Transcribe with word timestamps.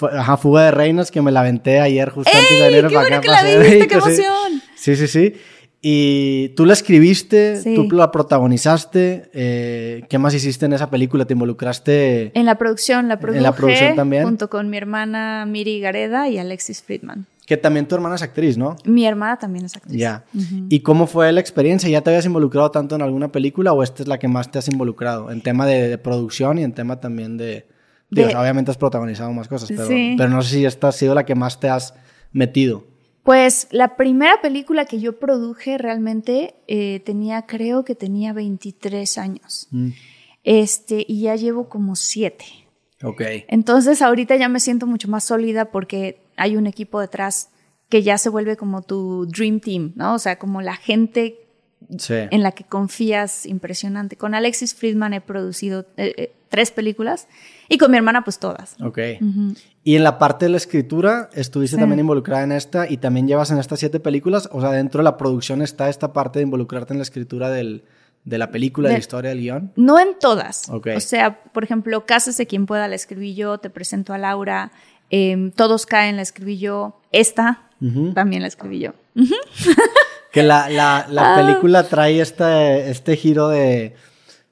reinas. 0.00 0.20
Ajá, 0.20 0.36
Fuga 0.36 0.64
de 0.64 0.70
Reinas, 0.70 1.10
que 1.10 1.22
me 1.22 1.32
la 1.32 1.40
aventé 1.40 1.80
ayer 1.80 2.10
justo 2.10 2.30
antes 2.36 2.58
de 2.58 2.70
venir 2.70 2.92
para 2.92 3.06
acá. 3.06 3.20
¡Qué 3.20 3.28
la 3.28 3.42
viste! 3.42 3.88
¡Qué 3.88 3.94
emoción! 3.94 4.62
Sí, 4.76 4.96
sí, 4.96 5.06
sí. 5.06 5.34
Y 5.80 6.48
tú 6.50 6.66
la 6.66 6.72
escribiste, 6.72 7.62
tú 7.74 7.88
la 7.92 8.10
protagonizaste. 8.10 9.30
Eh, 9.32 10.04
¿Qué 10.08 10.18
más 10.18 10.34
hiciste 10.34 10.66
en 10.66 10.72
esa 10.72 10.90
película? 10.90 11.24
¿Te 11.24 11.34
involucraste? 11.34 12.32
En 12.34 12.46
la 12.46 12.58
producción, 12.58 13.06
la 13.06 13.20
produje, 13.20 13.38
en 13.38 13.44
la 13.44 13.52
producción 13.52 13.94
también. 13.94 14.24
Junto 14.24 14.50
con 14.50 14.70
mi 14.70 14.76
hermana 14.76 15.46
Miri 15.46 15.78
Gareda 15.80 16.28
y 16.28 16.38
Alexis 16.38 16.82
Friedman. 16.82 17.26
Que 17.46 17.56
también 17.56 17.86
tu 17.86 17.94
hermana 17.94 18.16
es 18.16 18.22
actriz, 18.22 18.58
¿no? 18.58 18.76
Mi 18.84 19.06
hermana 19.06 19.38
también 19.38 19.64
es 19.64 19.74
actriz. 19.74 19.98
Ya. 19.98 20.24
¿Y 20.68 20.80
cómo 20.80 21.06
fue 21.06 21.32
la 21.32 21.40
experiencia? 21.40 21.88
¿Ya 21.88 22.02
te 22.02 22.10
habías 22.10 22.26
involucrado 22.26 22.70
tanto 22.70 22.96
en 22.96 23.00
alguna 23.00 23.32
película 23.32 23.72
o 23.72 23.82
esta 23.82 24.02
es 24.02 24.08
la 24.08 24.18
que 24.18 24.28
más 24.28 24.50
te 24.50 24.58
has 24.58 24.68
involucrado? 24.68 25.30
En 25.30 25.40
tema 25.40 25.64
de, 25.64 25.96
producción 25.96 26.58
y 26.58 26.64
en 26.64 26.72
tema 26.72 27.00
también 27.00 27.38
de... 27.38 27.66
obviamente 28.10 28.70
has 28.70 28.78
protagonizado 28.78 29.32
más 29.32 29.48
cosas, 29.48 29.68
pero, 29.68 29.88
pero 29.88 30.28
no 30.28 30.42
sé 30.42 30.56
si 30.56 30.64
esta 30.64 30.88
ha 30.88 30.92
sido 30.92 31.14
la 31.14 31.24
que 31.24 31.34
más 31.34 31.60
te 31.60 31.68
has 31.68 31.94
metido. 32.32 32.84
Pues 33.22 33.68
la 33.70 33.96
primera 33.96 34.40
película 34.40 34.86
que 34.86 35.00
yo 35.00 35.18
produje 35.18 35.76
realmente 35.76 36.54
eh, 36.66 37.00
tenía, 37.04 37.42
creo 37.42 37.84
que 37.84 37.94
tenía 37.94 38.32
23 38.32 39.18
años. 39.18 39.68
Mm. 39.70 39.90
Este, 40.44 41.04
y 41.06 41.20
ya 41.22 41.36
llevo 41.36 41.68
como 41.68 41.94
7. 41.94 42.44
Ok. 43.02 43.20
Entonces 43.48 44.00
ahorita 44.00 44.36
ya 44.36 44.48
me 44.48 44.60
siento 44.60 44.86
mucho 44.86 45.08
más 45.08 45.24
sólida 45.24 45.66
porque 45.66 46.22
hay 46.36 46.56
un 46.56 46.66
equipo 46.66 47.00
detrás 47.00 47.50
que 47.90 48.02
ya 48.02 48.16
se 48.16 48.30
vuelve 48.30 48.56
como 48.56 48.80
tu 48.82 49.26
dream 49.26 49.60
team, 49.60 49.92
¿no? 49.94 50.14
O 50.14 50.18
sea, 50.18 50.38
como 50.38 50.62
la 50.62 50.76
gente 50.76 51.47
en 52.08 52.42
la 52.42 52.52
que 52.52 52.64
confías 52.64 53.46
impresionante. 53.46 54.16
Con 54.16 54.34
Alexis 54.34 54.74
Friedman 54.74 55.14
he 55.14 55.20
producido 55.20 55.86
eh, 55.96 56.14
eh, 56.16 56.32
tres 56.48 56.70
películas 56.70 57.28
y 57.68 57.78
con 57.78 57.90
mi 57.90 57.96
hermana 57.96 58.24
pues 58.24 58.38
todas. 58.38 58.76
Ok. 58.82 58.98
Y 59.84 59.96
en 59.96 60.04
la 60.04 60.18
parte 60.18 60.46
de 60.46 60.50
la 60.50 60.56
escritura, 60.58 61.30
estuviste 61.32 61.76
también 61.76 62.00
involucrada 62.00 62.44
en 62.44 62.52
esta 62.52 62.90
y 62.90 62.98
también 62.98 63.26
llevas 63.26 63.50
en 63.50 63.58
estas 63.58 63.80
siete 63.80 64.00
películas, 64.00 64.48
o 64.52 64.60
sea, 64.60 64.70
dentro 64.70 64.98
de 64.98 65.04
la 65.04 65.16
producción 65.16 65.62
está 65.62 65.88
esta 65.88 66.12
parte 66.12 66.40
de 66.40 66.44
involucrarte 66.44 66.92
en 66.92 66.98
la 66.98 67.04
escritura 67.04 67.50
del, 67.50 67.84
de 68.24 68.38
la 68.38 68.50
película, 68.50 68.88
de, 68.88 68.94
la 68.94 68.98
historia 68.98 69.30
del 69.30 69.40
guion. 69.40 69.72
No 69.76 69.98
en 69.98 70.18
todas. 70.18 70.68
Okay. 70.68 70.96
O 70.96 71.00
sea, 71.00 71.42
por 71.42 71.64
ejemplo, 71.64 72.04
Cásese 72.04 72.46
quien 72.46 72.66
pueda, 72.66 72.88
la 72.88 72.94
escribí 72.94 73.34
yo, 73.34 73.58
te 73.58 73.70
presento 73.70 74.12
a 74.12 74.18
Laura, 74.18 74.72
em, 75.10 75.50
Todos 75.52 75.86
caen, 75.86 76.16
la 76.16 76.22
escribí 76.22 76.58
yo, 76.58 77.00
esta 77.12 77.64
también 78.12 78.42
la 78.42 78.48
escribí 78.48 78.80
yo. 78.80 78.92
que 80.32 80.42
la, 80.42 80.68
la, 80.68 81.06
la 81.08 81.34
ah. 81.34 81.36
película 81.36 81.84
trae 81.84 82.20
este, 82.20 82.90
este 82.90 83.16
giro 83.16 83.48
de 83.48 83.94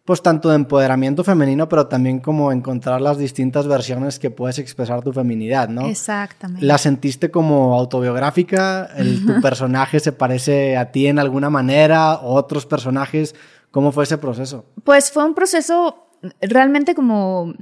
pues 0.07 0.23
tanto 0.23 0.51
de 0.51 0.55
empoderamiento 0.55 1.25
femenino, 1.25 1.69
pero 1.69 1.89
también 1.89 2.21
como 2.21 2.53
encontrar 2.53 3.01
las 3.01 3.19
distintas 3.19 3.67
versiones 3.67 4.21
que 4.21 4.31
puedes 4.31 4.61
expresar 4.61 5.03
tu 5.03 5.13
feminidad, 5.13 5.69
¿no? 5.69 5.89
Exactamente. 5.89 6.65
¿La 6.65 6.79
sentiste 6.79 7.33
como 7.33 7.75
autobiográfica? 7.75 8.89
El, 8.97 9.27
¿Tu 9.27 9.41
personaje 9.41 9.99
se 9.99 10.13
parece 10.13 10.77
a 10.77 10.93
ti 10.93 11.09
en 11.09 11.19
alguna 11.19 11.51
manera? 11.51 12.21
¿Otros 12.23 12.67
personajes? 12.67 13.35
¿Cómo 13.73 13.91
fue 13.91 14.05
ese 14.05 14.17
proceso? 14.17 14.65
Pues 14.85 15.11
fue 15.11 15.25
un 15.25 15.35
proceso 15.35 16.07
realmente 16.41 16.95
como 16.95 17.55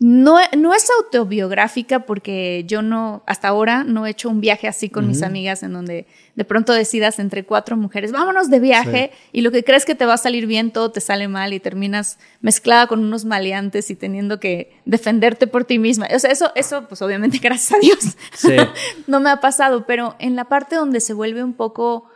no, 0.00 0.38
no, 0.56 0.74
es 0.74 0.88
autobiográfica 0.98 2.00
porque 2.00 2.64
yo 2.66 2.82
no, 2.82 3.22
hasta 3.26 3.48
ahora 3.48 3.84
no 3.84 4.06
he 4.06 4.10
hecho 4.10 4.28
un 4.28 4.40
viaje 4.40 4.66
así 4.66 4.90
con 4.90 5.06
mis 5.06 5.22
amigas 5.22 5.62
en 5.62 5.72
donde 5.72 6.06
de 6.34 6.44
pronto 6.44 6.72
decidas 6.72 7.20
entre 7.20 7.44
cuatro 7.44 7.76
mujeres, 7.76 8.10
vámonos 8.10 8.50
de 8.50 8.58
viaje 8.58 9.12
y 9.32 9.42
lo 9.42 9.52
que 9.52 9.62
crees 9.62 9.84
que 9.84 9.94
te 9.94 10.04
va 10.04 10.14
a 10.14 10.18
salir 10.18 10.46
bien, 10.46 10.72
todo 10.72 10.90
te 10.90 11.00
sale 11.00 11.28
mal 11.28 11.52
y 11.52 11.60
terminas 11.60 12.18
mezclada 12.40 12.88
con 12.88 13.04
unos 13.04 13.24
maleantes 13.24 13.88
y 13.88 13.94
teniendo 13.94 14.40
que 14.40 14.76
defenderte 14.84 15.46
por 15.46 15.64
ti 15.64 15.78
misma. 15.78 16.08
O 16.12 16.18
sea, 16.18 16.30
eso, 16.30 16.50
eso 16.56 16.88
pues 16.88 17.00
obviamente 17.00 17.38
gracias 17.42 17.72
a 17.72 17.80
Dios 17.80 18.16
no 19.06 19.20
me 19.20 19.30
ha 19.30 19.40
pasado, 19.40 19.86
pero 19.86 20.16
en 20.18 20.34
la 20.34 20.46
parte 20.46 20.74
donde 20.74 21.00
se 21.00 21.14
vuelve 21.14 21.44
un 21.44 21.54
poco 21.54 22.08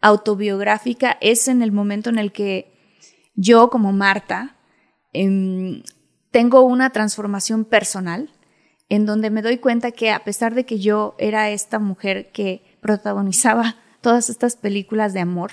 autobiográfica 0.00 1.16
es 1.20 1.46
en 1.46 1.62
el 1.62 1.70
momento 1.70 2.10
en 2.10 2.18
el 2.18 2.32
que 2.32 2.74
yo 3.36 3.70
como 3.70 3.92
Marta, 3.92 4.56
em, 5.12 5.82
tengo 6.34 6.62
una 6.62 6.90
transformación 6.90 7.64
personal 7.64 8.28
en 8.88 9.06
donde 9.06 9.30
me 9.30 9.40
doy 9.40 9.58
cuenta 9.58 9.92
que 9.92 10.10
a 10.10 10.24
pesar 10.24 10.56
de 10.56 10.66
que 10.66 10.80
yo 10.80 11.14
era 11.16 11.48
esta 11.50 11.78
mujer 11.78 12.32
que 12.32 12.60
protagonizaba 12.80 13.76
todas 14.00 14.28
estas 14.28 14.56
películas 14.56 15.14
de 15.14 15.20
amor 15.20 15.52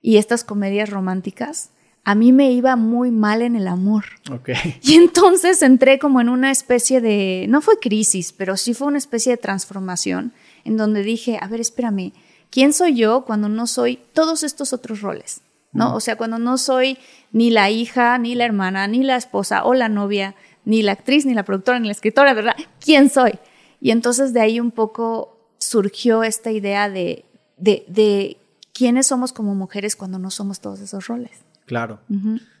y 0.00 0.16
estas 0.16 0.42
comedias 0.42 0.88
románticas, 0.88 1.72
a 2.02 2.14
mí 2.14 2.32
me 2.32 2.50
iba 2.50 2.76
muy 2.76 3.10
mal 3.10 3.42
en 3.42 3.56
el 3.56 3.68
amor. 3.68 4.06
Y 4.80 4.94
entonces 4.94 5.60
entré 5.60 5.98
como 5.98 6.22
en 6.22 6.30
una 6.30 6.50
especie 6.50 7.02
de, 7.02 7.44
no 7.50 7.60
fue 7.60 7.78
crisis, 7.78 8.32
pero 8.32 8.56
sí 8.56 8.72
fue 8.72 8.88
una 8.88 8.96
especie 8.96 9.32
de 9.32 9.36
transformación 9.36 10.32
en 10.64 10.78
donde 10.78 11.02
dije, 11.02 11.38
a 11.42 11.46
ver, 11.46 11.60
espérame, 11.60 12.14
¿quién 12.48 12.72
soy 12.72 12.94
yo 12.94 13.26
cuando 13.26 13.50
no 13.50 13.66
soy 13.66 13.98
todos 14.14 14.44
estos 14.44 14.72
otros 14.72 15.02
roles? 15.02 15.42
¿No? 15.72 15.94
O 15.94 16.00
sea, 16.00 16.16
cuando 16.16 16.38
no 16.38 16.58
soy 16.58 16.98
ni 17.32 17.50
la 17.50 17.70
hija, 17.70 18.18
ni 18.18 18.34
la 18.34 18.44
hermana, 18.44 18.88
ni 18.88 19.04
la 19.04 19.16
esposa 19.16 19.64
o 19.64 19.74
la 19.74 19.88
novia, 19.88 20.34
ni 20.64 20.82
la 20.82 20.92
actriz, 20.92 21.26
ni 21.26 21.34
la 21.34 21.44
productora, 21.44 21.78
ni 21.78 21.86
la 21.86 21.92
escritora, 21.92 22.34
¿verdad? 22.34 22.56
¿Quién 22.84 23.08
soy? 23.08 23.38
Y 23.80 23.92
entonces 23.92 24.32
de 24.32 24.40
ahí 24.40 24.60
un 24.60 24.72
poco 24.72 25.54
surgió 25.58 26.22
esta 26.24 26.50
idea 26.50 26.88
de, 26.88 27.24
de, 27.56 28.36
quiénes 28.72 29.06
somos 29.06 29.32
como 29.32 29.54
mujeres 29.54 29.94
cuando 29.94 30.18
no 30.18 30.30
somos 30.30 30.60
todos 30.60 30.80
esos 30.80 31.06
roles. 31.06 31.44
Claro. 31.66 32.00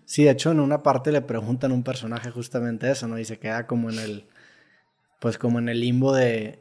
Sí, 0.04 0.24
de 0.24 0.30
hecho 0.30 0.52
en 0.52 0.60
una 0.60 0.82
parte 0.82 1.12
le 1.12 1.22
preguntan 1.22 1.72
a 1.72 1.74
un 1.74 1.82
personaje 1.82 2.30
justamente 2.30 2.90
eso, 2.90 3.08
¿no? 3.08 3.18
Y 3.18 3.24
se 3.24 3.38
queda 3.38 3.66
como 3.66 3.90
en 3.90 3.98
el, 3.98 4.26
pues 5.20 5.38
como 5.38 5.58
en 5.58 5.68
el 5.68 5.80
limbo 5.80 6.12
de... 6.12 6.58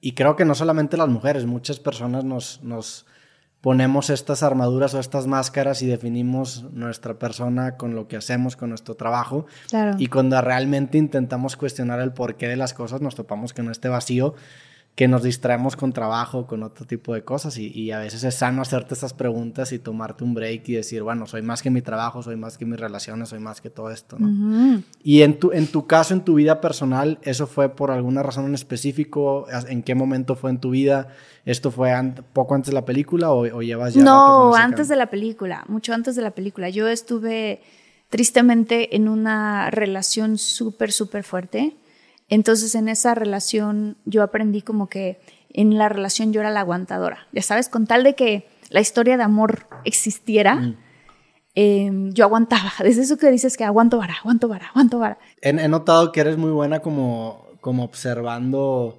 Y 0.00 0.12
creo 0.12 0.34
que 0.34 0.46
no 0.46 0.54
solamente 0.54 0.96
las 0.96 1.08
mujeres, 1.08 1.44
muchas 1.44 1.78
personas 1.78 2.24
nos, 2.24 2.62
nos 2.62 3.06
ponemos 3.60 4.08
estas 4.10 4.42
armaduras 4.42 4.94
o 4.94 5.00
estas 5.00 5.26
máscaras 5.26 5.82
y 5.82 5.86
definimos 5.86 6.64
nuestra 6.72 7.14
persona 7.14 7.76
con 7.76 7.94
lo 7.94 8.08
que 8.08 8.16
hacemos, 8.16 8.56
con 8.56 8.70
nuestro 8.70 8.94
trabajo. 8.94 9.46
Y 9.98 10.06
cuando 10.06 10.40
realmente 10.40 10.98
intentamos 10.98 11.56
cuestionar 11.56 12.00
el 12.00 12.12
porqué 12.12 12.48
de 12.48 12.56
las 12.56 12.72
cosas, 12.72 13.00
nos 13.00 13.14
topamos 13.14 13.52
con 13.52 13.70
este 13.70 13.88
vacío 13.88 14.34
que 14.94 15.08
nos 15.08 15.22
distraemos 15.22 15.76
con 15.76 15.92
trabajo, 15.92 16.46
con 16.46 16.62
otro 16.62 16.84
tipo 16.84 17.14
de 17.14 17.24
cosas 17.24 17.56
y, 17.56 17.90
a 17.90 17.98
veces 17.98 18.22
es 18.22 18.34
sano 18.34 18.60
hacerte 18.60 18.92
estas 18.92 19.14
preguntas 19.14 19.72
y 19.72 19.78
tomarte 19.78 20.24
un 20.24 20.34
break 20.34 20.68
y 20.68 20.74
decir, 20.74 21.02
bueno, 21.02 21.26
soy 21.26 21.40
más 21.40 21.62
que 21.62 21.70
mi 21.70 21.80
trabajo, 21.80 22.22
soy 22.22 22.36
más 22.36 22.58
que 22.58 22.66
mis 22.66 22.78
relaciones, 22.78 23.30
soy 23.30 23.38
más 23.38 23.60
que 23.60 23.70
todo 23.70 23.90
esto, 23.90 24.18
¿no? 24.18 24.82
Y 25.02 25.22
en 25.22 25.38
tu, 25.38 25.52
en 25.52 25.68
tu 25.68 25.86
caso, 25.86 26.12
en 26.12 26.22
tu 26.22 26.34
vida 26.34 26.60
personal, 26.60 27.18
¿eso 27.22 27.46
fue 27.46 27.70
por 27.70 27.90
alguna 27.90 28.22
razón 28.22 28.44
en 28.46 28.54
específico? 28.54 29.46
¿En 29.68 29.82
qué 29.82 29.94
momento 29.94 30.34
fue 30.34 30.50
en 30.50 30.58
tu 30.58 30.70
vida? 30.70 31.08
¿Esto 31.46 31.70
fue 31.70 31.90
poco 32.34 32.54
antes 32.54 32.70
de 32.70 32.74
la 32.74 32.84
película 32.84 33.30
o, 33.30 33.46
o 33.56 33.62
llevas 33.62 33.94
ya 33.94 34.02
No, 34.02 34.54
antes 34.54 34.88
de 34.88 34.96
la 34.96 35.06
película, 35.06 35.64
mucho 35.68 35.94
antes 35.94 36.14
de 36.14 36.22
la 36.22 36.32
película. 36.32 36.68
Yo 36.68 36.88
estuve 36.88 37.62
tristemente 38.10 38.96
en 38.96 39.08
una 39.08 39.70
relación 39.70 40.36
súper, 40.36 40.92
súper 40.92 41.24
fuerte 41.24 41.74
entonces 42.30 42.74
en 42.76 42.88
esa 42.88 43.14
relación 43.14 43.96
yo 44.04 44.22
aprendí 44.22 44.62
como 44.62 44.88
que 44.88 45.20
en 45.52 45.76
la 45.76 45.88
relación 45.88 46.32
yo 46.32 46.40
era 46.40 46.50
la 46.50 46.60
aguantadora, 46.60 47.26
ya 47.32 47.42
sabes, 47.42 47.68
con 47.68 47.86
tal 47.86 48.04
de 48.04 48.14
que 48.14 48.48
la 48.70 48.80
historia 48.80 49.16
de 49.16 49.24
amor 49.24 49.66
existiera, 49.84 50.54
mm. 50.54 50.76
em, 51.56 52.12
yo 52.12 52.24
aguantaba. 52.24 52.72
Desde 52.82 53.02
eso 53.02 53.18
que 53.18 53.30
dices 53.30 53.56
que 53.56 53.64
aguanto 53.64 53.98
vara, 53.98 54.14
aguanto 54.20 54.48
vara, 54.48 54.68
aguanto 54.68 55.00
vara. 55.00 55.18
He, 55.42 55.52
notado 55.68 56.12
que 56.12 56.20
eres 56.20 56.36
muy 56.36 56.52
buena 56.52 56.78
como, 56.80 57.46
como 57.60 57.82
observando 57.82 58.96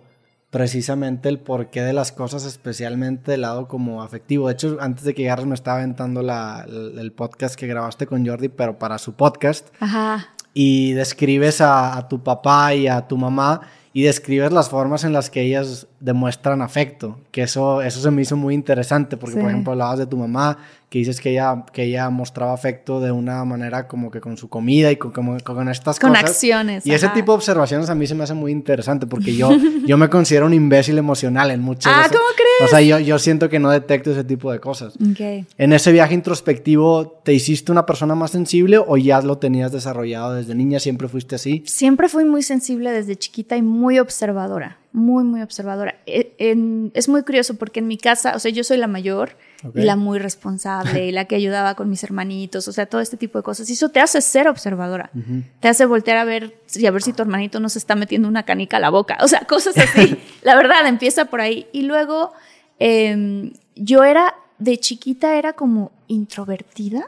precisamente 0.50 1.30
el 1.30 1.40
porqué 1.40 1.81
de 1.81 1.94
las 1.94 2.12
cosas, 2.12 2.44
especialmente 2.44 3.31
del 3.31 3.41
lado 3.41 3.70
como 3.70 4.03
afectivo. 4.03 4.47
De 4.47 4.53
hecho, 4.53 4.78
antes 4.81 5.06
de 5.06 5.14
que 5.14 5.22
llegaras 5.22 5.46
me 5.46 5.56
estaba 5.56 5.78
aventando 5.78 6.20
el 6.20 7.14
podcast 7.14 7.56
que 7.56 7.68
grabaste 7.68 8.06
con 8.06 8.28
Jordi, 8.28 8.50
pero 8.50 8.78
para 8.78 8.97
su 8.97 9.14
podcast. 9.14 9.70
Ajá 9.80 10.36
y 10.53 10.94
describes 10.94 11.62
a, 11.62 12.07
tu 12.09 12.22
papá 12.23 12.73
y 12.73 12.88
a 12.88 13.07
tu 13.07 13.17
mamá 13.17 13.62
y 13.94 14.03
describes 14.03 14.52
las 14.52 14.70
formas 14.70 15.03
en 15.03 15.14
las 15.14 15.29
que 15.29 15.41
ellas 15.41 15.87
demuestran 16.02 16.62
afecto, 16.62 17.20
que 17.32 17.44
eso, 17.44 17.82
eso 17.82 18.02
se 18.02 18.12
me 18.12 18.24
hizo 18.24 18.36
muy 18.36 18.56
interesante, 18.56 19.18
porque 19.18 19.40
por 19.40 19.50
ejemplo 19.50 19.72
hablabas 19.72 20.00
de 20.00 20.08
tu 20.08 20.18
mamá, 20.18 20.58
que 20.90 21.00
dices 21.00 21.22
que 21.22 21.30
ella, 21.30 21.64
que 21.72 21.84
ella 21.84 22.09
mostraba 22.09 22.53
afecto 22.53 23.00
de 23.00 23.12
una 23.12 23.46
manera 23.46 23.88
como 23.88 24.12
que 24.12 24.20
con 24.20 24.36
su 24.36 24.50
comida 24.50 24.92
y 24.92 24.98
con, 24.98 25.12
como, 25.12 25.38
con 25.40 25.70
estas 25.70 26.00
con 26.00 26.09
cosas. 26.09 26.24
Con 26.24 26.30
acciones. 26.30 26.86
Y 26.86 26.92
ese 26.92 27.08
tipo 27.09 27.32
de 27.32 27.38
observaciones 27.38 27.90
a 27.90 27.96
mí 27.96 28.08
se 28.08 28.16
me 28.16 28.26
hace 28.26 28.34
muy 28.34 28.52
interesante, 28.52 29.08
porque 29.08 29.34
yo, 29.34 29.52
yo 29.86 29.98
me 29.98 30.09
considero 30.09 30.48
un 30.48 30.53
imbécil 30.53 30.98
emocional 30.98 31.52
en 31.52 31.62
muchas 31.62 31.94
Ah, 31.96 32.08
¿cómo 32.09 32.24
crees? 32.36 32.52
O 32.66 32.68
sea, 32.68 32.82
yo, 32.82 33.00
yo 33.00 33.20
siento 33.20 33.48
que 33.48 33.59
no 33.59 33.70
detecto 33.70 34.12
ese 34.12 34.24
tipo 34.24 34.52
de 34.52 34.59
cosas. 34.59 34.96
Okay. 35.12 35.46
En 35.58 35.72
ese 35.72 35.92
viaje 35.92 36.14
introspectivo, 36.14 37.22
¿te 37.24 37.34
hiciste 37.34 37.72
una 37.72 37.86
persona 37.86 38.16
más 38.16 38.32
sensible 38.32 38.78
o 38.78 38.98
ya 38.98 39.22
lo 39.22 39.38
tenías 39.38 39.72
desarrollado 39.72 40.34
desde 40.34 40.56
niña? 40.56 40.80
¿Siempre 40.80 41.08
fuiste 41.08 41.36
así? 41.36 41.64
Siempre 41.68 42.09
fui 42.09 42.26
muy 42.26 42.42
sensible 42.42 42.92
desde 42.92 43.16
chiquita 43.16 43.56
y 43.56 43.62
muy 43.62 44.00
observadora. 44.00 44.80
Muy, 44.93 45.23
muy 45.23 45.41
observadora. 45.41 45.96
E, 46.05 46.91
es 46.93 47.09
muy 47.09 47.23
curioso 47.23 47.55
porque 47.55 47.79
en 47.79 47.88
mi 47.88 47.97
casa, 47.97 48.35
o 48.35 48.40
sea, 48.40 48.52
yo 48.52 48.64
soy 48.64 48.78
la 48.78 48.88
mayor 48.88 49.38
y 49.76 49.82
la 49.82 49.96
muy 49.96 50.20
responsable 50.20 51.08
y 51.08 51.11
la 51.11 51.26
que 51.26 51.35
ayudaba 51.35 51.76
con 51.76 51.90
mis 51.90 52.03
hermanitos, 52.03 52.67
o 52.67 52.72
sea, 52.72 52.88
todo 52.88 52.99
este 52.99 53.16
tipo 53.16 53.38
de 53.38 53.43
cosas. 53.43 53.70
Y 53.70 53.73
eso 53.73 53.90
te 53.90 53.99
hace 53.99 54.22
ser 54.22 54.47
observadora. 54.47 55.11
Te 55.59 55.67
hace 55.67 55.85
voltear 55.85 56.17
a 56.17 56.26
ver 56.26 56.55
y 56.73 56.85
a 56.85 56.91
ver 56.91 57.02
si 57.02 57.14
tu 57.14 57.22
hermanito 57.22 57.59
no 57.59 57.70
se 57.70 57.79
está 57.79 57.96
metiendo 57.96 58.28
una 58.28 58.43
canica 58.43 58.78
a 58.78 58.79
la 58.79 58.90
boca. 58.90 59.17
O 59.22 59.28
sea, 59.28 59.41
cosas 59.41 59.78
así. 59.78 60.17
la 60.41 60.55
verdad, 60.55 60.88
empieza 60.88 61.26
por 61.26 61.41
ahí. 61.41 61.67
Y 61.72 61.84
luego, 61.84 62.34
em, 62.79 63.53
yo 63.76 64.03
era, 64.03 64.35
de 64.58 64.78
chiquita 64.78 65.38
era 65.38 65.53
como 65.53 65.91
introvertida. 66.08 67.05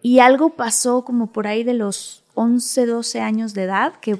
Y 0.00 0.20
algo 0.20 0.50
pasó 0.50 1.04
como 1.04 1.32
por 1.32 1.46
ahí 1.46 1.64
de 1.64 1.74
los 1.74 2.22
11, 2.34 2.86
12 2.86 3.20
años 3.20 3.52
de 3.52 3.64
edad 3.64 3.94
que, 4.00 4.18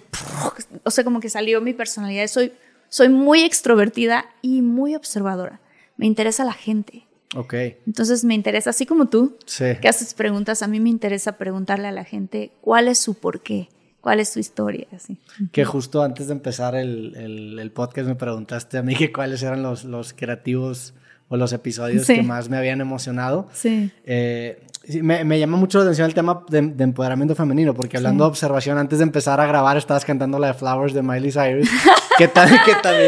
o 0.85 0.91
sea, 0.91 1.03
como 1.03 1.21
que 1.21 1.31
salió 1.31 1.61
mi 1.61 1.73
personalidad. 1.73 2.27
Soy, 2.27 2.53
soy 2.89 3.09
muy 3.09 3.43
extrovertida 3.43 4.27
y 4.43 4.63
muy 4.63 4.95
observadora. 4.95 5.61
Me 5.97 6.07
interesa 6.07 6.45
la 6.45 6.53
gente. 6.53 7.07
Ok. 7.35 7.55
Entonces 7.87 8.25
me 8.25 8.35
interesa, 8.35 8.71
así 8.71 8.87
como 8.87 9.07
tú, 9.07 9.37
que 9.59 9.89
haces 9.89 10.15
preguntas, 10.15 10.63
a 10.63 10.69
mí 10.69 10.81
me 10.81 10.91
interesa 10.91 11.37
preguntarle 11.37 11.89
a 11.89 11.93
la 11.93 12.05
gente 12.05 12.53
cuál 12.61 12.89
es 12.89 12.99
su 12.99 13.15
porqué, 13.15 13.69
cuál 14.01 14.21
es 14.21 14.29
su 14.29 14.39
historia. 14.39 14.87
Así. 14.93 15.19
Que 15.53 15.65
justo 15.65 16.03
antes 16.03 16.29
de 16.29 16.33
empezar 16.33 16.75
el, 16.75 17.71
podcast 17.75 18.09
me 18.09 18.15
preguntaste 18.15 18.79
a 18.79 18.83
mí 18.83 18.95
que 18.95 19.13
cuáles 19.13 19.43
eran 19.43 19.63
los, 19.63 19.85
los 19.85 20.13
creativos 20.13 20.95
o 21.29 21.37
los 21.37 21.53
episodios 21.53 22.07
que 22.07 22.23
más 22.23 22.49
me 22.49 22.57
habían 22.57 22.81
emocionado. 22.81 23.49
Sí. 23.53 23.91
Eh, 24.05 24.63
me, 25.03 25.25
me, 25.25 25.39
llama 25.39 25.57
mucho 25.57 25.79
la 25.79 25.85
atención 25.85 26.07
el 26.07 26.15
tema 26.15 26.45
de, 26.49 26.59
empoderamiento 26.59 27.35
femenino, 27.35 27.75
porque 27.75 27.97
hablando 27.97 28.25
de 28.25 28.29
observación, 28.29 28.79
antes 28.79 28.99
de 28.99 29.05
empezar 29.05 29.41
a 29.41 29.47
grabar 29.47 29.77
estabas 29.77 30.05
cantando 30.05 30.39
la 30.39 30.49
de 30.49 30.55
Flowers 30.55 30.93
de 30.93 31.03
Miley 31.03 31.33
Cyrus, 31.33 31.69
que, 32.19 32.29
también 32.29 32.61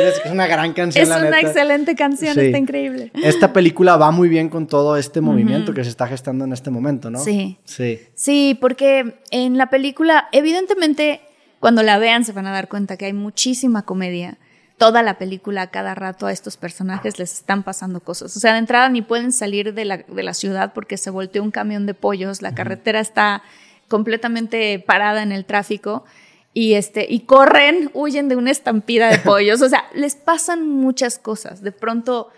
es 0.06 0.20
una 0.30 0.46
gran 0.46 0.72
canción. 0.72 1.02
Es 1.02 1.10
una 1.10 1.40
excelente 1.40 1.94
canción, 1.94 2.38
está 2.38 2.58
increíble. 2.58 3.10
Esta 3.14 3.52
película 3.52 3.96
va 3.96 4.10
muy 4.10 4.28
bien 4.28 4.48
con 4.48 4.66
todo 4.66 4.96
este 4.96 5.20
movimiento 5.20 5.74
que 5.74 5.84
se 5.84 5.90
está 5.90 6.06
gestando 6.06 6.44
en 6.44 6.52
este 6.52 6.70
momento, 6.70 7.10
¿no? 7.10 7.18
Sí. 7.18 7.58
Sí. 7.64 8.00
Sí, 8.14 8.58
porque 8.60 9.20
en 9.30 9.58
la 9.58 9.68
película, 9.70 10.28
evidentemente, 10.32 11.20
cuando 11.60 11.82
la 11.82 11.98
vean 11.98 12.24
se 12.24 12.32
van 12.32 12.46
a 12.46 12.52
dar 12.52 12.68
cuenta 12.68 12.96
que 12.96 13.06
hay 13.06 13.12
muchísima 13.12 13.82
comedia 13.82 14.38
toda 14.78 15.02
la 15.02 15.18
película, 15.18 15.68
cada 15.68 15.94
rato 15.94 16.26
a 16.26 16.32
estos 16.32 16.56
personajes 16.56 17.18
les 17.18 17.32
están 17.32 17.62
pasando 17.62 18.00
cosas. 18.00 18.36
O 18.36 18.40
sea, 18.40 18.52
de 18.52 18.58
entrada 18.58 18.88
ni 18.88 19.02
pueden 19.02 19.32
salir 19.32 19.74
de 19.74 19.84
la, 19.84 19.98
de 19.98 20.22
la 20.22 20.34
ciudad 20.34 20.72
porque 20.74 20.96
se 20.96 21.10
volteó 21.10 21.42
un 21.42 21.50
camión 21.50 21.86
de 21.86 21.94
pollos, 21.94 22.42
la 22.42 22.54
carretera 22.54 23.00
está 23.00 23.42
completamente 23.88 24.78
parada 24.78 25.22
en 25.22 25.32
el 25.32 25.44
tráfico 25.44 26.04
y 26.52 26.74
este 26.74 27.06
y 27.08 27.20
corren, 27.20 27.90
huyen 27.94 28.28
de 28.28 28.36
una 28.36 28.50
estampida 28.50 29.08
de 29.08 29.18
pollos, 29.24 29.62
o 29.62 29.68
sea, 29.68 29.84
les 29.94 30.14
pasan 30.14 30.68
muchas 30.68 31.18
cosas. 31.18 31.62
De 31.62 31.72
pronto 31.72 32.30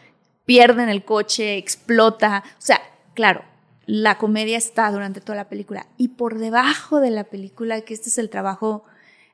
pierden 0.44 0.88
el 0.88 1.05
coche, 1.05 1.56
explota, 1.56 2.44
o 2.46 2.61
sea, 2.61 2.81
claro, 3.14 3.44
la 3.87 4.19
comedia 4.19 4.58
está 4.58 4.90
durante 4.90 5.20
toda 5.20 5.37
la 5.37 5.49
película 5.49 5.87
y 5.96 6.08
por 6.08 6.38
debajo 6.38 7.00
de 7.00 7.11
la 7.11 7.25
película, 7.25 7.81
que 7.81 7.94
este 7.94 8.11
es 8.11 8.19
el 8.19 8.31
trabajo 8.31 8.85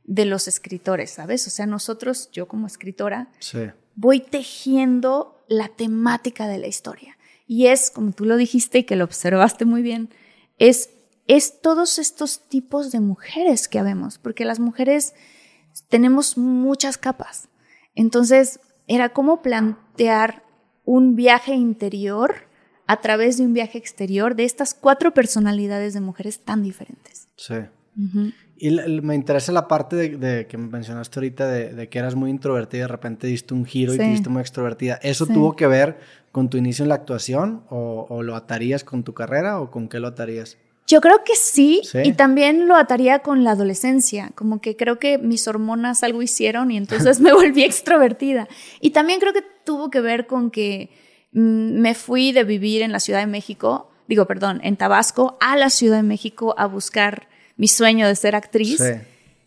de 0.05 0.27
los 0.27 0.49
escritores, 0.49 1.11
¿sabes? 1.11 1.47
O 1.47 1.51
sea, 1.51 1.67
nosotros, 1.67 2.31
yo 2.33 2.47
como 2.47 2.67
escritora, 2.67 3.31
voy 3.95 4.21
tejiendo 4.21 5.45
la 5.49 5.69
temática 5.69 6.47
de 6.47 6.59
la 6.59 6.67
historia. 6.67 7.17
Y 7.47 7.67
es, 7.67 7.91
como 7.91 8.13
tú 8.13 8.25
lo 8.25 8.37
dijiste 8.37 8.79
y 8.79 8.85
que 8.85 8.97
lo 8.97 9.05
observaste 9.05 9.65
muy 9.65 9.83
bien, 9.83 10.11
es, 10.59 10.91
es 11.27 11.61
todos 11.61 11.99
estos 11.99 12.49
tipos 12.49 12.93
de 12.93 13.01
mujeres 13.01 13.69
que 13.69 13.83
vemos, 13.83 14.19
porque 14.19 14.45
las 14.45 14.61
mujeres 14.61 15.15
tenemos 15.89 16.39
muchas 16.39 16.99
capas. 16.99 17.49
Entonces, 17.95 18.61
era 18.87 19.11
como 19.11 19.43
plantear 19.43 20.45
un 20.85 21.17
viaje 21.17 21.55
interior 21.55 22.49
a 22.87 23.01
través 23.01 23.39
de 23.39 23.45
un 23.45 23.55
viaje 23.55 23.79
exterior 23.79 24.37
de 24.37 24.45
estas 24.45 24.75
cuatro 24.75 25.15
personalidades 25.15 25.95
de 25.95 26.01
mujeres 26.01 26.41
tan 26.45 26.63
diferentes. 26.63 27.29
Sí. 27.37 27.55
Y 28.57 28.71
me 28.71 29.15
interesa 29.15 29.53
la 29.53 29.67
parte 29.67 30.17
de, 30.17 30.47
que 30.47 30.57
me 30.57 30.69
mencionaste 30.69 31.19
ahorita 31.19 31.49
de, 31.49 31.89
que 31.89 31.99
eras 31.99 32.15
muy 32.15 32.31
introvertida 32.31 32.79
y 32.79 32.83
de 32.83 32.89
repente 32.89 33.27
diste 33.27 33.53
un 33.53 33.65
giro 33.65 33.95
y 33.95 33.99
te 33.99 34.05
diste 34.05 34.29
muy 34.29 34.41
extrovertida. 34.41 34.99
¿Eso 35.03 35.27
tuvo 35.27 35.57
que 35.57 35.67
ver 35.67 35.99
con 36.33 36.49
tu 36.49 36.57
inicio 36.57 36.85
en 36.85 36.89
la 36.89 36.95
actuación 36.95 37.65
o, 37.69 38.23
lo 38.23 38.37
atarías 38.37 38.85
con 38.85 39.03
tu 39.03 39.13
carrera 39.13 39.61
o 39.61 39.71
con 39.71 39.89
qué 39.89 39.99
lo 39.99 40.09
atarías? 40.09 40.57
Yo 40.87 41.01
creo 41.01 41.25
que 41.25 41.35
sí, 41.35 41.81
y 42.05 42.13
también 42.13 42.69
lo 42.69 42.77
ataría 42.77 43.21
con 43.21 43.43
la 43.43 43.53
adolescencia, 43.53 44.31
como 44.35 44.61
que 44.61 44.77
creo 44.77 44.99
que 44.99 45.17
mis 45.17 45.49
hormonas 45.49 46.03
algo 46.03 46.21
hicieron 46.21 46.71
y 46.71 46.77
entonces 46.77 47.21
me 47.21 47.33
volví 47.33 47.65
extrovertida. 47.65 48.49
Y 48.81 48.91
también 48.91 49.19
creo 49.19 49.33
que 49.33 49.45
tuvo 49.65 49.91
que 49.91 50.01
ver 50.01 50.27
con 50.27 50.51
que 50.51 50.91
mm, 51.33 51.81
me 51.81 51.95
fui 51.95 52.33
de 52.33 52.45
vivir 52.45 52.83
en 52.83 52.93
la 52.93 53.01
Ciudad 53.01 53.21
de 53.21 53.27
México, 53.27 53.91
digo, 54.07 54.27
perdón, 54.27 54.61
en 54.63 54.77
Tabasco, 54.77 55.39
a 55.41 55.57
la 55.57 55.71
Ciudad 55.71 55.97
de 55.97 56.03
México 56.03 56.55
a 56.59 56.67
buscar 56.67 57.29
mi 57.57 57.69
sueño 57.69 58.07
de 58.07 58.17
ser 58.17 58.35
actriz. 58.35 58.83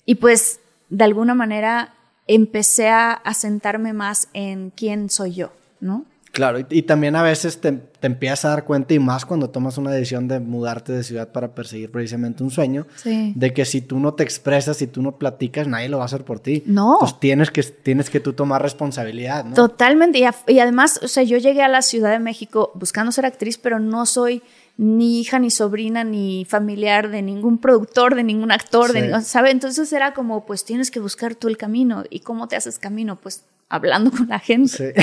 Y 0.05 0.15
pues 0.15 0.59
de 0.89 1.03
alguna 1.03 1.35
manera 1.35 1.93
empecé 2.27 2.89
a, 2.89 3.21
sentarme 3.33 3.93
más 3.93 4.27
en 4.33 4.71
quién 4.71 5.09
soy 5.09 5.33
yo, 5.33 5.51
¿no? 5.79 6.05
Claro, 6.33 6.59
y, 6.69 6.83
también 6.83 7.15
a 7.15 7.23
veces 7.23 7.59
te, 7.59 7.71
te, 7.71 8.05
empiezas 8.05 8.45
a 8.45 8.49
dar 8.49 8.63
cuenta, 8.63 8.93
y 8.93 8.99
más 8.99 9.25
cuando 9.25 9.49
tomas 9.49 9.79
una 9.79 9.89
decisión 9.89 10.27
de 10.27 10.39
mudarte 10.39 10.93
de 10.93 11.03
ciudad 11.03 11.31
para 11.31 11.55
perseguir 11.55 11.89
precisamente 11.89 12.43
un 12.43 12.51
sueño, 12.51 12.85
de 13.03 13.53
que 13.53 13.65
si 13.65 13.81
tú 13.81 13.99
no 13.99 14.13
te 14.13 14.23
expresas, 14.23 14.77
si 14.77 14.85
tú 14.85 15.01
no 15.01 15.17
platicas, 15.17 15.67
nadie 15.67 15.89
lo 15.89 15.97
va 15.97 16.03
a 16.03 16.05
hacer 16.05 16.25
por 16.25 16.39
ti. 16.39 16.61
No. 16.67 16.97
Pues 16.99 17.19
tienes 17.19 17.49
que, 17.49 17.63
tienes 17.63 18.11
que 18.11 18.19
tú 18.19 18.33
tomar 18.33 18.61
responsabilidad, 18.61 19.45
¿no? 19.45 19.55
Totalmente. 19.55 20.19
Y, 20.19 20.53
y 20.53 20.59
además, 20.59 20.99
o 21.01 21.07
sea, 21.07 21.23
yo 21.23 21.39
llegué 21.39 21.63
a 21.63 21.69
la 21.69 21.81
Ciudad 21.81 22.11
de 22.11 22.19
México 22.19 22.71
buscando 22.75 23.11
ser 23.11 23.25
actriz, 23.25 23.57
pero 23.57 23.79
no 23.79 24.05
soy 24.05 24.43
ni 24.77 25.19
hija, 25.19 25.39
ni 25.39 25.49
sobrina, 25.49 26.03
ni 26.03 26.45
familiar 26.45 27.09
de 27.09 27.21
ningún 27.21 27.57
productor, 27.57 28.15
de 28.15 28.23
ningún 28.23 28.51
actor, 28.51 28.93
de, 28.93 29.21
¿sabe? 29.21 29.51
Entonces 29.51 29.91
era 29.91 30.13
como, 30.13 30.45
pues 30.45 30.63
tienes 30.63 30.91
que 30.91 30.99
buscar 30.99 31.35
tú 31.35 31.47
el 31.47 31.57
camino. 31.57 32.03
¿Y 32.09 32.19
cómo 32.19 32.47
te 32.47 32.55
haces 32.55 32.77
camino? 32.77 33.15
Pues 33.15 33.43
hablando 33.69 34.11
con 34.11 34.29
la 34.29 34.39
gente. 34.39 34.93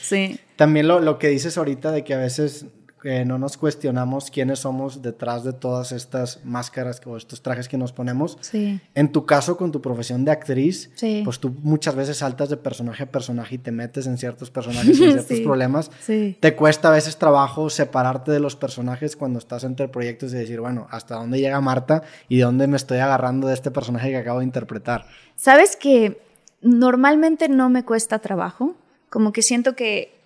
Sí. 0.00 0.38
También 0.56 0.86
lo, 0.86 1.00
lo 1.00 1.18
que 1.18 1.28
dices 1.28 1.56
ahorita 1.56 1.90
de 1.90 2.04
que 2.04 2.14
a 2.14 2.18
veces 2.18 2.66
que 3.02 3.24
no 3.24 3.36
nos 3.36 3.56
cuestionamos 3.56 4.30
quiénes 4.30 4.60
somos 4.60 5.02
detrás 5.02 5.42
de 5.42 5.52
todas 5.52 5.90
estas 5.90 6.38
máscaras 6.44 7.00
o 7.04 7.16
estos 7.16 7.42
trajes 7.42 7.68
que 7.68 7.76
nos 7.76 7.92
ponemos. 7.92 8.38
Sí. 8.40 8.80
En 8.94 9.10
tu 9.10 9.26
caso, 9.26 9.56
con 9.56 9.72
tu 9.72 9.82
profesión 9.82 10.24
de 10.24 10.30
actriz, 10.30 10.92
pues 11.24 11.40
tú 11.40 11.52
muchas 11.62 11.96
veces 11.96 12.18
saltas 12.18 12.48
de 12.48 12.56
personaje 12.56 13.02
a 13.02 13.10
personaje 13.10 13.56
y 13.56 13.58
te 13.58 13.72
metes 13.72 14.06
en 14.06 14.18
ciertos 14.18 14.52
personajes 14.52 15.00
y 15.00 15.04
en 15.04 15.12
ciertos 15.14 15.40
problemas. 15.40 15.90
Te 16.06 16.54
cuesta 16.54 16.88
a 16.88 16.92
veces 16.92 17.16
trabajo 17.16 17.68
separarte 17.70 18.30
de 18.30 18.38
los 18.38 18.54
personajes 18.54 19.16
cuando 19.16 19.40
estás 19.40 19.64
entre 19.64 19.88
proyectos 19.88 20.32
y 20.32 20.36
decir, 20.36 20.60
bueno, 20.60 20.86
¿hasta 20.90 21.16
dónde 21.16 21.40
llega 21.40 21.60
Marta 21.60 22.04
y 22.28 22.36
de 22.36 22.44
dónde 22.44 22.68
me 22.68 22.76
estoy 22.76 22.98
agarrando 22.98 23.48
de 23.48 23.54
este 23.54 23.72
personaje 23.72 24.10
que 24.10 24.16
acabo 24.18 24.38
de 24.38 24.44
interpretar? 24.44 25.06
Sabes 25.34 25.74
que 25.74 26.22
normalmente 26.60 27.48
no 27.48 27.68
me 27.68 27.84
cuesta 27.84 28.20
trabajo, 28.20 28.76
como 29.10 29.32
que 29.32 29.42
siento 29.42 29.74
que 29.74 30.21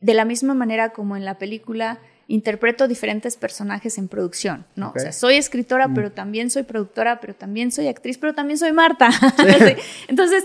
de 0.00 0.14
la 0.14 0.24
misma 0.24 0.54
manera 0.54 0.90
como 0.90 1.16
en 1.16 1.24
la 1.24 1.38
película 1.38 2.00
interpreto 2.28 2.86
diferentes 2.88 3.36
personajes 3.36 3.96
en 3.96 4.06
producción, 4.06 4.66
¿no? 4.76 4.92
O 4.94 4.98
sea, 4.98 5.12
soy 5.12 5.36
escritora, 5.36 5.88
mm. 5.88 5.94
pero 5.94 6.12
también 6.12 6.50
soy 6.50 6.62
productora, 6.62 7.20
pero 7.20 7.34
también 7.34 7.72
soy 7.72 7.88
actriz, 7.88 8.18
pero 8.18 8.34
también 8.34 8.58
soy 8.58 8.72
Marta. 8.72 9.10
Entonces, 10.08 10.44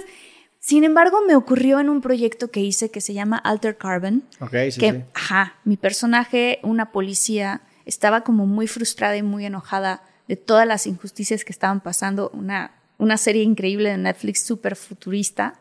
sin 0.60 0.86
embargo, 0.86 1.20
me 1.28 1.36
ocurrió 1.36 1.82
en 1.82 1.90
un 1.90 2.00
proyecto 2.00 2.50
que 2.50 2.62
hice 2.62 2.90
que 2.90 3.02
se 3.02 3.14
llama 3.14 3.38
Alter 3.38 3.78
Carbon. 3.78 4.24
Okay, 4.40 4.72
sí, 4.72 4.80
que, 4.80 5.04
ajá, 5.14 5.58
mi 5.66 5.76
personaje, 5.76 6.60
una 6.64 6.94
policía, 6.94 7.62
estaba 7.86 8.22
como 8.22 8.48
muy 8.48 8.68
frustrada 8.68 9.18
y 9.18 9.24
muy 9.24 9.46
enojada 9.46 10.04
de 10.30 10.38
todas 10.38 10.66
las 10.66 10.88
injusticias 10.88 11.44
que 11.44 11.52
estaban 11.52 11.82
pasando. 11.82 12.32
Una, 12.34 12.80
una 12.98 13.18
serie 13.18 13.44
increíble 13.44 13.90
de 13.90 13.98
Netflix, 13.98 14.46
súper 14.46 14.78
futurista. 14.78 15.60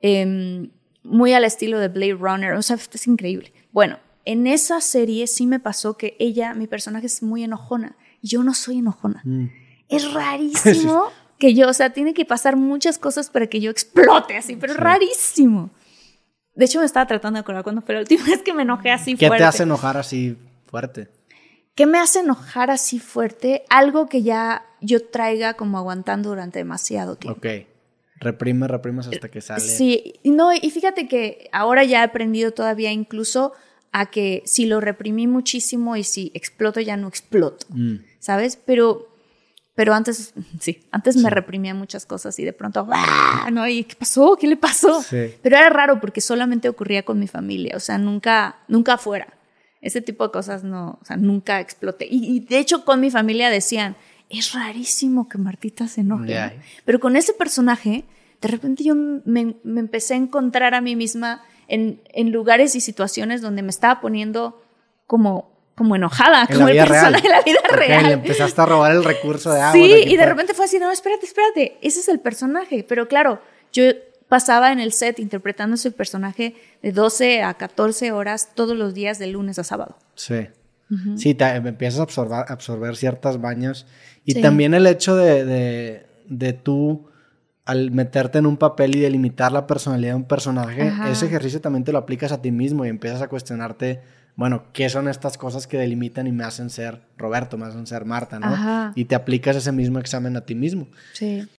Eh, 0.00 0.70
muy 1.08 1.32
al 1.32 1.44
estilo 1.44 1.78
de 1.78 1.88
Blade 1.88 2.14
Runner, 2.14 2.52
o 2.52 2.62
sea, 2.62 2.76
es 2.76 3.06
increíble. 3.06 3.52
Bueno, 3.72 3.98
en 4.24 4.46
esa 4.46 4.80
serie 4.80 5.26
sí 5.26 5.46
me 5.46 5.58
pasó 5.58 5.96
que 5.96 6.16
ella, 6.18 6.54
mi 6.54 6.66
personaje 6.66 7.06
es 7.06 7.22
muy 7.22 7.44
enojona, 7.44 7.96
yo 8.22 8.42
no 8.42 8.54
soy 8.54 8.78
enojona. 8.78 9.22
Mm. 9.24 9.46
Es 9.88 10.12
rarísimo 10.14 11.06
que 11.38 11.54
yo, 11.54 11.68
o 11.68 11.72
sea, 11.72 11.90
tiene 11.90 12.14
que 12.14 12.24
pasar 12.24 12.56
muchas 12.56 12.98
cosas 12.98 13.30
para 13.30 13.46
que 13.46 13.60
yo 13.60 13.70
explote 13.70 14.36
así, 14.36 14.56
pero 14.56 14.72
es 14.72 14.78
rarísimo. 14.78 15.70
De 16.54 16.64
hecho, 16.64 16.80
me 16.80 16.86
estaba 16.86 17.06
tratando 17.06 17.36
de 17.36 17.40
acordar 17.40 17.62
cuando 17.62 17.82
fue 17.82 17.94
la 17.94 18.00
última 18.00 18.24
vez 18.26 18.42
que 18.42 18.52
me 18.52 18.62
enojé 18.62 18.90
así 18.90 19.16
fuerte. 19.16 19.36
¿Qué 19.36 19.38
te 19.38 19.44
hace 19.44 19.62
enojar 19.62 19.96
así 19.96 20.36
fuerte? 20.66 21.08
¿Qué 21.74 21.86
me 21.86 21.98
hace 21.98 22.20
enojar 22.20 22.70
así 22.72 22.98
fuerte? 22.98 23.62
Algo 23.70 24.08
que 24.08 24.22
ya 24.22 24.66
yo 24.80 25.08
traiga 25.08 25.54
como 25.54 25.78
aguantando 25.78 26.30
durante 26.30 26.58
demasiado 26.58 27.16
tiempo. 27.16 27.38
Ok. 27.38 27.68
Reprime, 28.20 28.66
reprimes 28.68 29.06
hasta 29.06 29.30
que 29.30 29.40
sale. 29.40 29.60
Sí, 29.60 30.14
no, 30.24 30.52
y 30.52 30.70
fíjate 30.70 31.08
que 31.08 31.48
ahora 31.52 31.84
ya 31.84 32.00
he 32.00 32.04
aprendido 32.04 32.52
todavía 32.52 32.90
incluso 32.92 33.52
a 33.92 34.06
que 34.10 34.42
si 34.44 34.66
lo 34.66 34.80
reprimí 34.80 35.26
muchísimo 35.26 35.96
y 35.96 36.04
si 36.04 36.30
exploto 36.34 36.80
ya 36.80 36.96
no 36.96 37.08
exploto, 37.08 37.66
mm. 37.70 37.96
¿sabes? 38.18 38.56
Pero, 38.56 39.08
Pero 39.74 39.94
antes, 39.94 40.34
sí, 40.60 40.84
antes 40.90 41.16
me 41.16 41.30
reprimía 41.30 41.74
muchas 41.74 42.06
cosas 42.06 42.38
y 42.38 42.44
de 42.44 42.52
pronto, 42.52 42.86
¡ah! 42.90 43.48
¿no? 43.52 43.66
¿Y 43.66 43.84
qué 43.84 43.96
pasó? 43.96 44.36
¿Qué 44.38 44.46
le 44.46 44.56
pasó? 44.56 45.04
Pero 45.10 45.56
era 45.56 45.70
raro 45.70 46.00
porque 46.00 46.20
solamente 46.20 46.68
ocurría 46.68 47.04
con 47.04 47.18
mi 47.18 47.28
familia, 47.28 47.76
o 47.76 47.80
sea, 47.80 47.98
nunca, 47.98 48.56
nunca 48.68 48.94
afuera. 48.94 49.34
Ese 49.80 50.00
tipo 50.00 50.24
de 50.24 50.32
cosas 50.32 50.64
no, 50.64 50.98
o 51.00 51.04
sea, 51.04 51.16
nunca 51.16 51.60
exploté. 51.60 52.08
Y, 52.10 52.40
de 52.40 52.58
hecho 52.58 52.84
con 52.84 53.00
mi 53.00 53.10
familia 53.10 53.48
decían, 53.48 53.96
es 54.30 54.52
rarísimo 54.52 55.28
que 55.28 55.38
Martita 55.38 55.88
se 55.88 56.02
enoje. 56.02 56.60
Pero 56.84 57.00
con 57.00 57.16
ese 57.16 57.32
personaje, 57.32 58.04
de 58.40 58.48
repente 58.48 58.84
yo 58.84 58.94
me, 58.94 59.56
me, 59.62 59.80
empecé 59.80 60.14
a 60.14 60.16
encontrar 60.18 60.74
a 60.74 60.80
mí 60.80 60.96
misma 60.96 61.42
en, 61.66 62.00
en 62.12 62.30
lugares 62.30 62.74
y 62.74 62.80
situaciones 62.80 63.40
donde 63.40 63.62
me 63.62 63.70
estaba 63.70 64.00
poniendo 64.00 64.62
como 65.06 65.56
como 65.78 65.94
enojada, 65.94 66.48
como 66.48 66.66
el 66.66 66.76
personaje 66.76 67.22
de 67.22 67.28
la 67.28 67.40
vida 67.42 67.60
real. 67.70 68.06
Le 68.06 68.12
empezaste 68.14 68.60
a 68.60 68.66
robar 68.66 68.90
el 68.90 69.04
recurso 69.04 69.52
de 69.52 69.60
agua. 69.60 69.72
Sí, 69.72 70.04
y 70.08 70.16
de 70.16 70.26
repente 70.26 70.52
fue 70.52 70.64
así, 70.64 70.76
no, 70.80 70.90
espérate, 70.90 71.24
espérate, 71.24 71.78
ese 71.80 72.00
es 72.00 72.08
el 72.08 72.18
personaje. 72.18 72.84
Pero 72.86 73.06
claro, 73.06 73.40
yo 73.72 73.84
pasaba 74.28 74.72
en 74.72 74.80
el 74.80 74.92
set 74.92 75.20
interpretando 75.20 75.76
ese 75.76 75.92
personaje 75.92 76.56
de 76.82 76.90
12 76.90 77.42
a 77.42 77.54
14 77.54 78.10
horas 78.10 78.50
todos 78.56 78.76
los 78.76 78.92
días 78.92 79.20
de 79.20 79.28
lunes 79.28 79.60
a 79.60 79.64
sábado. 79.64 79.96
Sí. 80.16 80.48
Sí, 81.16 81.34
te, 81.34 81.44
empiezas 81.44 82.00
a 82.00 82.02
absorber, 82.04 82.44
absorber 82.48 82.96
ciertas 82.96 83.40
baños. 83.40 83.86
Y 84.24 84.40
también 84.40 84.74
el 84.74 84.86
hecho 84.86 85.16
de, 85.16 85.44
de, 85.44 86.06
de, 86.28 86.52
tú, 86.52 87.08
al 87.64 87.90
meterte 87.90 88.38
en 88.38 88.46
un 88.46 88.56
papel 88.56 88.96
y 88.96 89.00
delimitar 89.00 89.52
la 89.52 89.66
personalidad 89.66 90.12
de 90.12 90.16
un 90.16 90.24
personaje, 90.24 90.92
ese 91.10 91.26
ejercicio 91.26 91.60
también 91.60 91.84
te 91.84 91.92
lo 91.92 91.98
aplicas 91.98 92.32
a 92.32 92.40
ti 92.40 92.50
mismo 92.50 92.84
y 92.84 92.88
empiezas 92.88 93.22
a 93.22 93.28
cuestionarte 93.28 94.00
bueno, 94.38 94.66
¿qué 94.72 94.88
son 94.88 95.08
estas 95.08 95.36
cosas 95.36 95.66
que 95.66 95.76
delimitan 95.76 96.28
y 96.28 96.32
me 96.32 96.44
hacen 96.44 96.70
ser 96.70 97.00
Roberto, 97.16 97.58
me 97.58 97.66
hacen 97.66 97.88
ser 97.88 98.04
Marta, 98.04 98.38
¿no? 98.38 98.92
Y 98.94 99.06
te 99.06 99.16
aplicas 99.16 99.56
ese 99.56 99.72
mismo 99.72 99.98
examen 99.98 100.36
a 100.36 100.42
ti 100.42 100.54
mismo. 100.54 100.86
Sí. 101.12 101.48